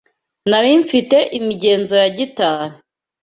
[0.49, 2.75] Nari mfite imigenzo ya gitari.